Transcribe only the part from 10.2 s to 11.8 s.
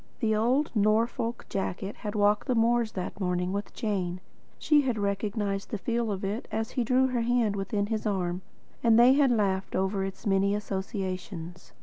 many associations.